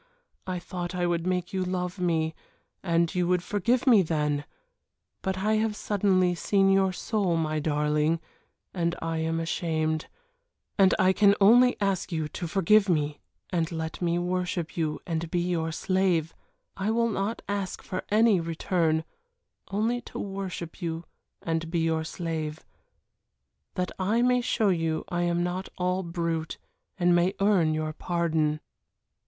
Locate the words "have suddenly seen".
5.57-6.71